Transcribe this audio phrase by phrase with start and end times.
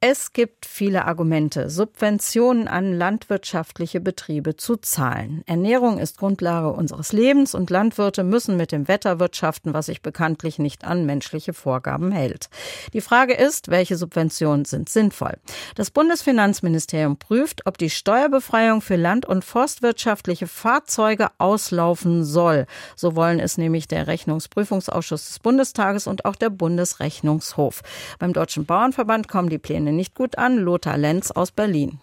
[0.00, 5.42] Es gibt viele Argumente, Subventionen an landwirtschaftliche Betriebe zu zahlen.
[5.46, 10.60] Ernährung ist Grundlage unseres Lebens und Landwirte müssen mit dem Wetter wirtschaften, was sich bekanntlich
[10.60, 12.48] nicht an menschliche Vorgaben hält.
[12.92, 15.36] Die Frage ist, welche Subventionen sind sinnvoll?
[15.74, 22.66] Das Bundesfinanzministerium prüft, ob die Steuerbefreiung für land- und forstwirtschaftliche Fahrzeuge auslaufen soll.
[22.94, 27.82] So wollen es nämlich der Rechnungsprüfungsausschuss des Bundestages und auch der Bundesrechnungshof.
[28.20, 30.56] Beim Deutschen Bauernverband kommen die Pläne nicht gut an.
[30.56, 32.00] Lothar Lenz aus Berlin.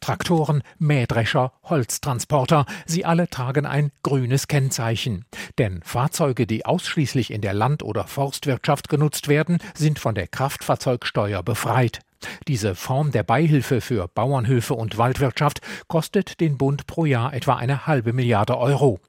[0.00, 5.24] Traktoren, Mähdrescher, Holztransporter, sie alle tragen ein grünes Kennzeichen.
[5.58, 11.42] Denn Fahrzeuge, die ausschließlich in der Land- oder Forstwirtschaft genutzt werden, sind von der Kraftfahrzeugsteuer
[11.42, 12.00] befreit.
[12.46, 17.86] Diese Form der Beihilfe für Bauernhöfe und Waldwirtschaft kostet den Bund pro Jahr etwa eine
[17.86, 19.00] halbe Milliarde Euro.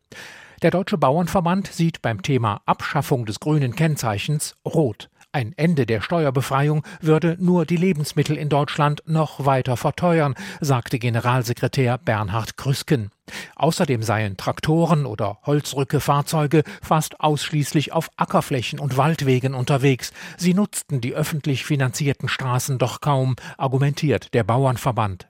[0.61, 5.09] Der Deutsche Bauernverband sieht beim Thema Abschaffung des grünen Kennzeichens rot.
[5.31, 11.99] Ein Ende der Steuerbefreiung würde nur die Lebensmittel in Deutschland noch weiter verteuern, sagte Generalsekretär
[11.99, 13.11] Bernhard Krüsken.
[13.55, 20.13] Außerdem seien Traktoren oder Holzrücke-Fahrzeuge fast ausschließlich auf Ackerflächen und Waldwegen unterwegs.
[20.37, 25.28] Sie nutzten die öffentlich finanzierten Straßen doch kaum, argumentiert der Bauernverband.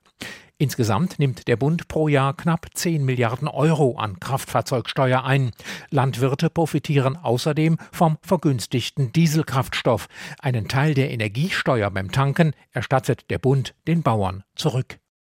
[0.61, 5.51] Insgesamt nimmt der Bund pro Jahr knapp 10 Milliarden Euro an Kraftfahrzeugsteuer ein.
[5.89, 10.07] Landwirte profitieren außerdem vom vergünstigten Dieselkraftstoff.
[10.39, 14.99] Einen Teil der Energiesteuer beim Tanken erstattet der Bund den Bauern zurück.